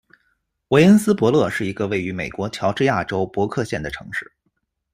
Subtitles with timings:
[0.69, 4.33] 韦恩斯伯勒是一个位于美国乔治亚州伯克县的城市。